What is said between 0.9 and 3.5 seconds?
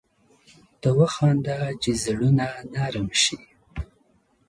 وخانده چي زړونه نرم شي